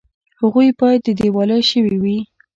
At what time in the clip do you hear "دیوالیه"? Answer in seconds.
1.19-1.63